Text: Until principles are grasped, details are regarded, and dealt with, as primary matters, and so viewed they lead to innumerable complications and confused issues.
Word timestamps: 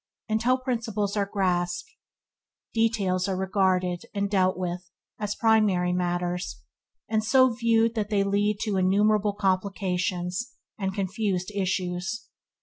Until 0.27 0.57
principles 0.57 1.15
are 1.15 1.29
grasped, 1.31 1.91
details 2.73 3.27
are 3.27 3.37
regarded, 3.37 4.01
and 4.15 4.31
dealt 4.31 4.57
with, 4.57 4.89
as 5.19 5.35
primary 5.35 5.93
matters, 5.93 6.63
and 7.07 7.23
so 7.23 7.53
viewed 7.53 7.93
they 7.93 8.23
lead 8.23 8.57
to 8.61 8.77
innumerable 8.77 9.33
complications 9.33 10.53
and 10.75 10.91
confused 10.95 11.51
issues. 11.53 12.27